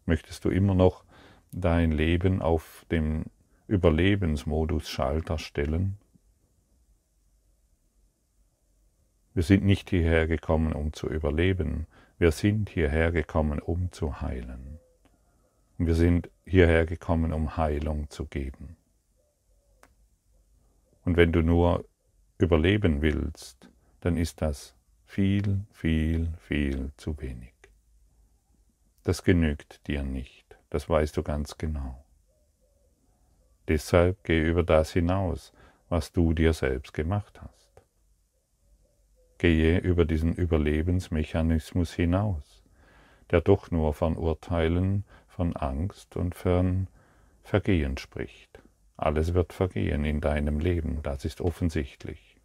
Möchtest 0.05 0.43
du 0.43 0.49
immer 0.49 0.75
noch 0.75 1.05
dein 1.51 1.91
Leben 1.91 2.41
auf 2.41 2.85
dem 2.91 3.25
Überlebensmodus 3.67 4.89
Schalter 4.89 5.37
stellen? 5.37 5.97
Wir 9.33 9.43
sind 9.43 9.63
nicht 9.63 9.89
hierher 9.89 10.27
gekommen, 10.27 10.73
um 10.73 10.91
zu 10.91 11.07
überleben, 11.07 11.87
wir 12.17 12.31
sind 12.31 12.69
hierher 12.69 13.11
gekommen, 13.11 13.59
um 13.59 13.91
zu 13.91 14.21
heilen. 14.21 14.79
Und 15.77 15.87
wir 15.87 15.95
sind 15.95 16.29
hierher 16.45 16.85
gekommen, 16.85 17.33
um 17.33 17.57
Heilung 17.57 18.09
zu 18.09 18.25
geben. 18.25 18.75
Und 21.03 21.17
wenn 21.17 21.31
du 21.31 21.41
nur 21.41 21.85
überleben 22.37 23.01
willst, 23.01 23.69
dann 24.01 24.17
ist 24.17 24.41
das 24.41 24.75
viel, 25.05 25.65
viel, 25.71 26.33
viel 26.39 26.91
zu 26.97 27.19
wenig. 27.19 27.53
Das 29.03 29.23
genügt 29.23 29.87
dir 29.87 30.03
nicht, 30.03 30.57
das 30.69 30.89
weißt 30.89 31.17
du 31.17 31.23
ganz 31.23 31.57
genau. 31.57 32.03
Deshalb 33.67 34.23
geh 34.23 34.39
über 34.41 34.63
das 34.63 34.91
hinaus, 34.91 35.53
was 35.89 36.11
du 36.11 36.33
dir 36.33 36.53
selbst 36.53 36.93
gemacht 36.93 37.41
hast. 37.41 37.60
Gehe 39.41 39.79
über 39.79 40.05
diesen 40.05 40.35
Überlebensmechanismus 40.35 41.93
hinaus, 41.93 42.61
der 43.31 43.41
doch 43.41 43.71
nur 43.71 43.95
von 43.95 44.15
Urteilen, 44.15 45.03
von 45.27 45.55
Angst 45.55 46.15
und 46.15 46.35
von 46.35 46.87
Vergehen 47.41 47.97
spricht. 47.97 48.61
Alles 48.97 49.33
wird 49.33 49.51
vergehen 49.51 50.05
in 50.05 50.21
deinem 50.21 50.59
Leben, 50.59 51.01
das 51.01 51.25
ist 51.25 51.41
offensichtlich. 51.41 52.37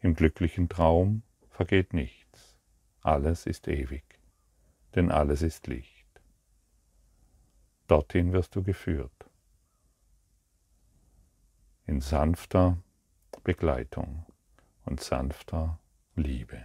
Im 0.00 0.16
glücklichen 0.16 0.68
Traum 0.68 1.22
vergeht 1.50 1.94
nichts, 1.94 2.58
alles 3.00 3.46
ist 3.46 3.68
ewig, 3.68 4.02
denn 4.96 5.12
alles 5.12 5.42
ist 5.42 5.68
Licht. 5.68 6.08
Dorthin 7.86 8.32
wirst 8.32 8.56
du 8.56 8.64
geführt. 8.64 9.12
in 11.90 12.00
sanfter 12.00 12.78
Begleitung 13.42 14.24
und 14.84 15.00
sanfter 15.00 15.79
Liebe. 16.20 16.64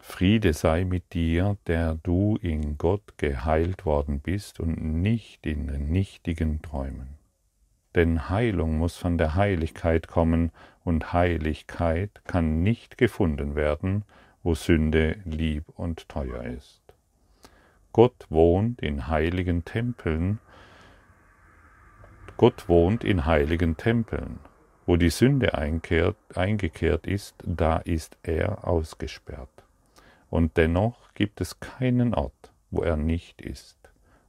Friede 0.00 0.52
sei 0.52 0.84
mit 0.84 1.14
dir, 1.14 1.56
der 1.66 1.94
du 2.02 2.36
in 2.42 2.76
Gott 2.76 3.16
geheilt 3.18 3.86
worden 3.86 4.20
bist 4.20 4.60
und 4.60 5.00
nicht 5.00 5.46
in 5.46 5.66
nichtigen 5.90 6.60
Träumen. 6.60 7.08
Denn 7.94 8.28
Heilung 8.28 8.78
muss 8.78 8.96
von 8.96 9.16
der 9.16 9.36
Heiligkeit 9.36 10.08
kommen 10.08 10.50
und 10.82 11.12
Heiligkeit 11.12 12.22
kann 12.24 12.62
nicht 12.62 12.98
gefunden 12.98 13.54
werden, 13.54 14.04
wo 14.42 14.54
Sünde 14.54 15.16
lieb 15.24 15.64
und 15.76 16.08
teuer 16.08 16.42
ist. 16.44 16.82
Gott 17.92 18.26
wohnt 18.28 18.80
in 18.80 19.06
heiligen 19.06 19.64
Tempeln, 19.64 20.40
Gott 22.36 22.68
wohnt 22.68 23.04
in 23.04 23.24
heiligen 23.24 23.76
Tempeln. 23.76 24.40
Wo 24.86 24.96
die 24.96 25.10
Sünde 25.10 25.54
einkehrt, 25.54 26.16
eingekehrt 26.34 27.06
ist, 27.06 27.34
da 27.44 27.78
ist 27.78 28.18
er 28.22 28.68
ausgesperrt. 28.68 29.48
Und 30.28 30.56
dennoch 30.56 31.14
gibt 31.14 31.40
es 31.40 31.58
keinen 31.60 32.14
Ort, 32.14 32.52
wo 32.70 32.82
er 32.82 32.96
nicht 32.96 33.40
ist. 33.40 33.78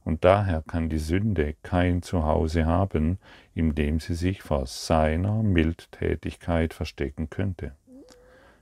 Und 0.04 0.24
daher 0.24 0.62
kann 0.66 0.88
die 0.88 0.98
Sünde 0.98 1.56
kein 1.62 2.00
Zuhause 2.00 2.64
haben, 2.64 3.18
in 3.54 3.74
dem 3.74 3.98
sie 4.00 4.14
sich 4.14 4.40
vor 4.40 4.66
seiner 4.66 5.42
Mildtätigkeit 5.42 6.72
verstecken 6.72 7.28
könnte. 7.28 7.72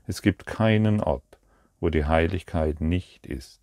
Es 0.06 0.22
gibt 0.22 0.46
keinen 0.46 1.00
Ort, 1.00 1.38
wo 1.80 1.90
die 1.90 2.06
Heiligkeit 2.06 2.80
nicht 2.80 3.26
ist, 3.26 3.60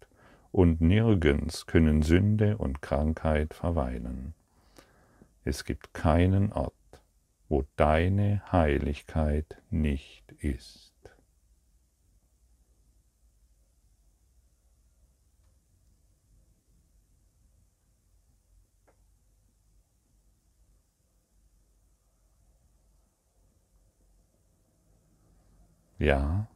und 0.52 0.80
nirgends 0.80 1.66
können 1.66 2.02
Sünde 2.02 2.58
und 2.58 2.82
Krankheit 2.82 3.54
verweilen. 3.54 4.36
Es 5.44 5.66
gibt 5.66 5.94
keinen 5.94 6.54
Ort, 6.54 6.74
wo 7.52 7.66
deine 7.76 8.42
Heiligkeit 8.54 9.62
nicht 9.70 10.32
ist. 10.40 10.94
Ja, 26.00 26.48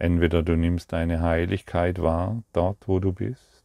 entweder 0.00 0.42
du 0.42 0.56
nimmst 0.56 0.92
deine 0.92 1.22
Heiligkeit 1.22 2.02
wahr, 2.02 2.42
dort 2.52 2.88
wo 2.88 2.98
du 2.98 3.12
bist, 3.12 3.64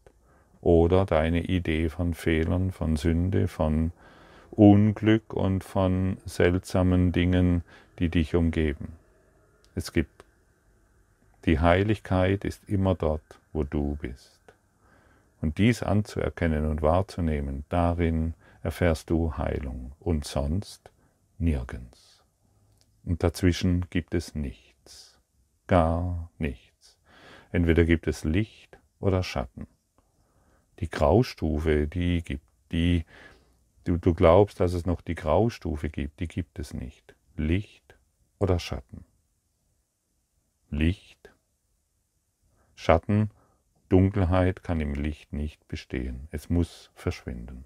oder 0.62 1.06
deine 1.06 1.42
Idee 1.42 1.90
von 1.90 2.14
Fehlern, 2.14 2.72
von 2.72 2.98
Sünde, 2.98 3.48
von 3.48 3.92
Unglück 4.52 5.34
und 5.34 5.64
von 5.64 6.18
seltsamen 6.26 7.12
Dingen, 7.12 7.64
die 8.00 8.10
dich 8.10 8.36
umgeben. 8.36 8.94
Es 9.76 9.94
gibt 9.94 10.26
die 11.46 11.60
Heiligkeit 11.60 12.44
ist 12.44 12.68
immer 12.68 12.94
dort, 12.96 13.40
wo 13.54 13.64
du 13.64 13.96
bist. 14.02 14.42
Und 15.40 15.60
dies 15.60 15.82
anzuerkennen 15.82 16.66
und 16.66 16.82
wahrzunehmen, 16.82 17.64
darin 17.70 18.34
erfährst 18.64 19.10
du 19.10 19.38
Heilung 19.38 19.94
und 20.00 20.26
sonst 20.26 20.92
nirgends. 21.38 22.22
Und 23.06 23.24
dazwischen 23.24 23.86
gibt 23.90 24.14
es 24.14 24.36
nichts 24.36 24.78
gar 25.68 26.32
nichts. 26.40 26.98
Entweder 27.52 27.86
gibt 27.86 28.08
es 28.08 28.24
Licht 28.24 28.80
oder 29.00 29.22
Schatten. 29.22 29.68
Die 30.80 30.90
Graustufe, 30.90 31.88
die 31.88 32.24
gibt, 32.24 32.46
die 32.72 33.06
du, 33.88 33.98
du 33.98 34.14
glaubst, 34.14 34.60
dass 34.60 34.74
es 34.74 34.86
noch 34.86 35.02
die 35.02 35.16
Graustufe 35.16 35.90
gibt, 35.90 36.20
die 36.20 36.28
gibt 36.28 36.60
es 36.60 36.74
nicht. 36.74 37.16
Licht 37.36 37.98
oder 38.40 38.60
Schatten. 38.60 39.06
Licht, 40.70 41.34
Schatten, 42.76 43.32
Dunkelheit 43.90 44.64
kann 44.64 44.82
im 44.82 44.94
Licht 44.94 45.32
nicht 45.32 45.68
bestehen. 45.68 46.28
Es 46.32 46.50
muss 46.50 46.92
verschwinden. 46.94 47.64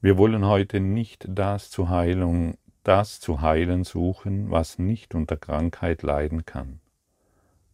Wir 0.00 0.16
wollen 0.16 0.44
heute 0.44 0.80
nicht 0.80 1.26
das 1.28 1.70
zur 1.70 1.88
Heilung 1.88 2.56
das 2.84 3.20
zu 3.20 3.42
heilen 3.42 3.84
suchen, 3.84 4.50
was 4.50 4.78
nicht 4.78 5.14
unter 5.14 5.36
Krankheit 5.36 6.02
leiden 6.02 6.46
kann. 6.46 6.80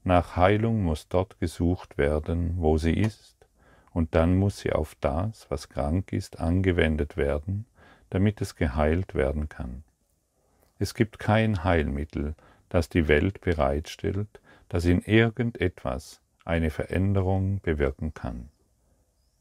Nach 0.06 0.36
Heilung 0.36 0.82
muss 0.82 1.08
dort 1.08 1.40
gesucht 1.40 1.96
werden, 1.96 2.56
wo 2.58 2.76
sie 2.76 2.92
ist, 2.92 3.34
und 3.94 4.14
dann 4.14 4.36
muss 4.36 4.58
sie 4.58 4.72
auf 4.72 4.94
das, 5.00 5.50
was 5.50 5.70
krank 5.70 6.12
ist, 6.12 6.40
angewendet 6.40 7.16
werden, 7.16 7.64
damit 8.10 8.42
es 8.42 8.54
geheilt 8.54 9.14
werden 9.14 9.48
kann. 9.48 9.82
Es 10.78 10.92
gibt 10.92 11.18
kein 11.18 11.64
Heilmittel, 11.64 12.34
das 12.68 12.90
die 12.90 13.08
Welt 13.08 13.40
bereitstellt, 13.40 14.40
das 14.68 14.84
in 14.84 15.00
irgendetwas 15.00 16.20
eine 16.44 16.68
Veränderung 16.68 17.60
bewirken 17.62 18.12
kann. 18.12 18.50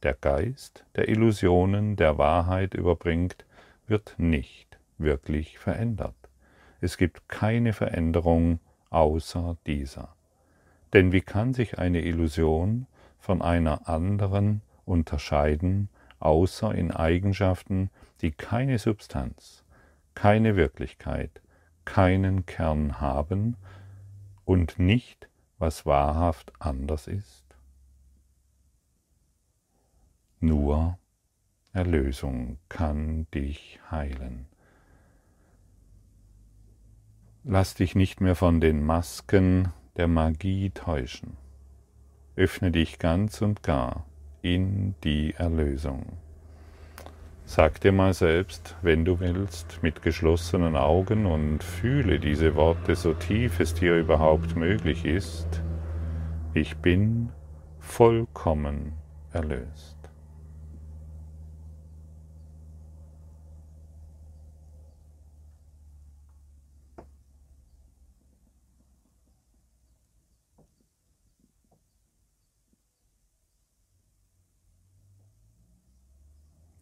Der 0.02 0.14
Geist, 0.14 0.86
der 0.96 1.10
Illusionen 1.10 1.98
der 1.98 2.18
Wahrheit 2.18 2.74
überbringt, 2.74 3.46
wird 3.88 4.16
nicht 4.18 4.78
wirklich 4.98 5.60
verändert. 5.60 6.16
Es 6.80 6.98
gibt 6.98 7.28
keine 7.28 7.74
Veränderung 7.74 8.60
außer 8.92 9.58
dieser. 9.66 10.16
Denn 10.94 11.12
wie 11.12 11.22
kann 11.22 11.54
sich 11.54 11.80
eine 11.80 12.02
Illusion 12.02 12.86
von 13.18 13.42
einer 13.42 13.90
anderen 13.90 14.62
unterscheiden, 14.86 15.90
außer 16.20 16.74
in 16.74 16.92
Eigenschaften, 16.92 17.90
die 18.22 18.32
keine 18.32 18.78
Substanz, 18.78 19.64
keine 20.14 20.56
Wirklichkeit, 20.56 21.42
keinen 21.84 22.46
Kern 22.46 23.02
haben 23.02 23.58
und 24.46 24.78
nicht, 24.78 25.28
was 25.58 25.86
wahrhaft 25.86 26.54
anders 26.60 27.08
ist? 27.08 27.44
Nur 30.40 31.00
Erlösung 31.72 32.60
kann 32.70 33.26
dich 33.34 33.80
heilen. 33.90 34.46
Lass 37.44 37.74
dich 37.74 37.96
nicht 37.96 38.22
mehr 38.22 38.36
von 38.36 38.62
den 38.62 38.86
Masken 38.86 39.74
der 39.98 40.08
Magie 40.08 40.72
täuschen. 40.72 41.38
Öffne 42.36 42.72
dich 42.72 42.98
ganz 42.98 43.42
und 43.42 43.62
gar 43.62 44.06
in 44.42 44.96
die 45.04 45.36
Erlösung. 45.38 46.18
Sag 47.46 47.82
dir 47.82 47.92
mal 47.92 48.14
selbst, 48.14 48.76
wenn 48.82 49.06
du 49.06 49.20
willst, 49.20 49.84
mit 49.84 50.02
geschlossenen 50.02 50.76
Augen 50.76 51.26
und 51.26 51.64
fühle 51.64 52.20
diese 52.20 52.56
Worte 52.56 52.96
so 52.96 53.14
tief 53.14 53.60
es 53.60 53.76
dir 53.76 53.98
überhaupt 53.98 54.56
möglich 54.56 55.06
ist, 55.06 55.62
ich 56.54 56.78
bin 56.78 57.30
vollkommen 57.80 58.94
erlöst. 59.32 59.98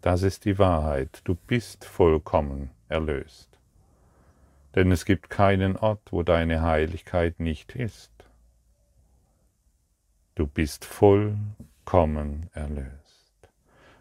Das 0.02 0.24
ist 0.24 0.46
die 0.46 0.58
Wahrheit. 0.58 1.22
Du 1.26 1.36
bist 1.36 1.86
vollkommen 1.86 2.72
erlöst. 2.90 3.50
Denn 4.76 4.92
es 4.92 5.06
gibt 5.06 5.30
keinen 5.30 5.78
Ort, 5.78 6.02
wo 6.12 6.24
deine 6.24 6.64
Heiligkeit 6.64 7.40
nicht 7.40 7.76
ist. 7.76 8.12
Du 10.34 10.48
bist 10.48 10.86
vollkommen 10.86 12.50
erlöst. 12.54 12.92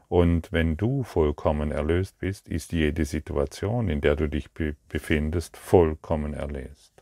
Und 0.09 0.53
wenn 0.53 0.77
du 0.77 1.03
vollkommen 1.05 1.71
erlöst 1.71 2.19
bist, 2.19 2.49
ist 2.49 2.73
jede 2.73 3.05
Situation, 3.05 3.89
in 3.89 4.01
der 4.01 4.17
du 4.17 4.29
dich 4.29 4.49
befindest, 4.89 5.57
vollkommen 5.57 6.35
erlöst. 6.35 6.93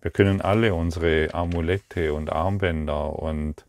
Wir 0.00 0.10
können 0.10 0.40
alle 0.40 0.74
unsere 0.74 1.34
Amulette 1.34 2.14
und 2.14 2.30
Armbänder 2.30 3.18
und 3.18 3.66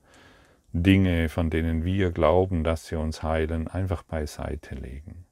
Dinge, 0.78 1.30
von 1.30 1.50
denen 1.50 1.86
wir 1.86 2.12
glauben, 2.12 2.66
dass 2.66 2.88
sie 2.88 2.98
uns 2.98 3.24
heilen, 3.24 3.70
einfach 3.70 4.04
beiseite 4.04 4.76
legen. 4.76 5.26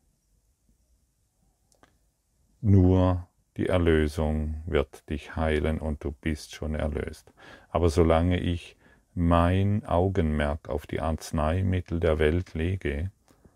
Nur 2.61 3.27
die 3.57 3.67
Erlösung 3.67 4.63
wird 4.65 5.09
dich 5.09 5.35
heilen 5.35 5.79
und 5.79 6.01
du 6.05 6.11
bist 6.11 6.55
schon 6.55 6.75
erlöst. 6.75 7.33
Aber 7.67 7.89
solange 7.89 8.39
ich 8.39 8.77
mein 9.15 9.83
Augenmerk 9.85 10.69
auf 10.69 10.87
die 10.87 11.01
Arzneimittel 11.01 11.99
der 11.99 12.19
Welt 12.19 12.53
lege, 12.53 13.11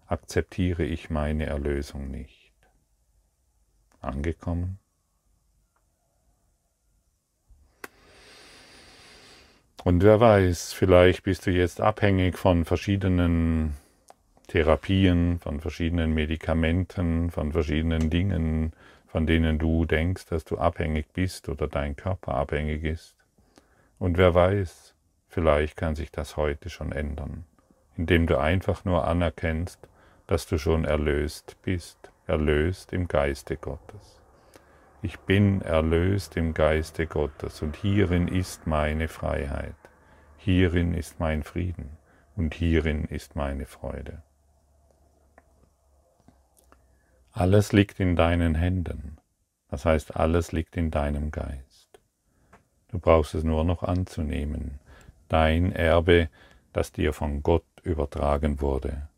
akzeptiere 0.08 0.84
ich 0.84 1.10
meine 1.10 1.46
Erlösung 1.46 2.12
nicht. 2.12 2.52
Angekommen? 4.02 4.78
Und 9.88 10.04
wer 10.04 10.20
weiß, 10.20 10.74
vielleicht 10.74 11.24
bist 11.24 11.46
du 11.46 11.52
jetzt 11.52 11.80
abhängig 11.80 12.38
von 12.38 12.66
verschiedenen 12.66 13.74
Therapien, 14.48 15.40
von 15.40 15.62
verschiedenen 15.62 16.14
Medikamenten, 16.14 17.32
von 17.32 17.54
verschiedenen 17.54 18.10
Dingen, 18.10 18.74
von 19.08 19.26
denen 19.26 19.60
du 19.60 19.86
denkst, 19.86 20.26
dass 20.26 20.44
du 20.44 20.58
abhängig 20.58 21.06
bist 21.14 21.48
oder 21.48 21.70
dein 21.70 21.96
Körper 21.96 22.34
abhängig 22.34 22.84
ist. 22.84 23.16
Und 23.98 24.18
wer 24.18 24.36
weiß, 24.36 24.94
vielleicht 25.30 25.78
kann 25.78 25.96
sich 25.96 26.12
das 26.12 26.36
heute 26.36 26.70
schon 26.70 26.92
ändern, 26.92 27.46
indem 27.96 28.28
du 28.28 28.38
einfach 28.38 28.84
nur 28.84 29.08
anerkennst, 29.08 29.80
dass 30.28 30.48
du 30.48 30.58
schon 30.58 30.84
erlöst 30.84 31.56
bist, 31.62 32.12
erlöst 32.26 32.92
im 32.92 33.08
Geiste 33.08 33.56
Gottes. 33.56 34.17
Ich 35.04 35.20
bin 35.20 35.62
erlöst 35.62 36.38
im 36.38 36.56
Geiste 36.56 37.06
Gottes 37.06 37.62
und 37.62 37.76
hierin 37.76 38.28
ist 38.28 38.66
meine 38.66 39.08
Freiheit, 39.08 39.76
hierin 40.38 40.96
ist 40.96 41.20
mein 41.20 41.44
Frieden 41.44 41.98
und 42.36 42.56
hierin 42.56 43.06
ist 43.06 43.36
meine 43.36 43.68
Freude. 43.68 44.24
Alles 47.32 47.74
liegt 47.74 48.00
in 48.00 48.16
deinen 48.16 48.56
Händen, 48.56 49.18
das 49.68 49.86
heißt 49.86 50.16
alles 50.16 50.52
liegt 50.52 50.76
in 50.76 50.90
deinem 50.90 51.30
Geist. 51.30 52.00
Du 52.88 52.98
brauchst 52.98 53.36
es 53.36 53.44
nur 53.44 53.64
noch 53.66 53.84
anzunehmen, 53.84 54.80
dein 55.28 55.74
Erbe, 55.74 56.28
das 56.74 56.92
dir 56.92 57.14
von 57.14 57.44
Gott 57.44 57.66
übertragen 57.84 58.62
wurde. 58.62 59.10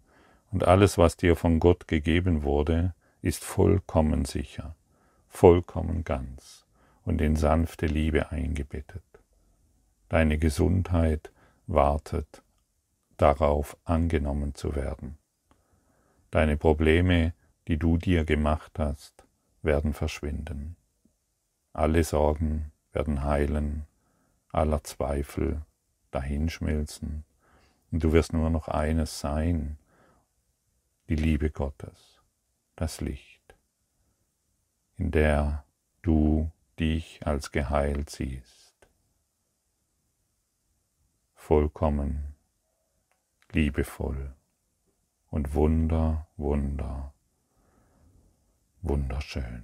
Und 0.52 0.68
alles, 0.68 0.98
was 0.98 1.16
dir 1.16 1.38
von 1.38 1.62
Gott 1.62 1.88
gegeben 1.88 2.44
wurde, 2.44 2.94
ist 3.22 3.46
vollkommen 3.46 4.26
sicher 4.26 4.76
vollkommen 5.30 6.04
ganz 6.04 6.66
und 7.06 7.22
in 7.22 7.36
sanfte 7.36 7.86
Liebe 7.86 8.32
eingebettet. 8.32 9.04
Deine 10.10 10.38
Gesundheit 10.38 11.32
wartet 11.68 12.44
darauf, 13.18 13.78
angenommen 13.84 14.56
zu 14.56 14.76
werden. 14.76 15.18
Deine 16.32 16.58
Probleme, 16.58 17.34
die 17.68 17.78
du 17.78 17.98
dir 17.98 18.26
gemacht 18.26 18.80
hast, 18.80 19.26
werden 19.62 19.94
verschwinden. 19.94 20.76
Alle 21.74 22.04
Sorgen 22.04 22.72
werden 22.92 23.24
heilen, 23.24 23.86
aller 24.52 24.84
Zweifel 24.84 25.62
dahinschmilzen, 26.12 27.24
und 27.92 28.04
du 28.04 28.14
wirst 28.14 28.34
nur 28.34 28.50
noch 28.50 28.68
eines 28.68 29.20
sein, 29.20 29.78
die 31.10 31.16
Liebe 31.16 31.50
Gottes, 31.50 32.22
das 32.76 33.02
Licht 33.02 33.29
in 35.00 35.12
der 35.12 35.64
du 36.02 36.52
dich 36.78 37.26
als 37.26 37.52
geheilt 37.52 38.10
siehst. 38.10 38.76
Vollkommen, 41.36 42.36
liebevoll 43.52 44.36
und 45.32 45.54
wunder, 45.54 46.28
wunder, 46.36 47.14
wunderschön. 48.82 49.64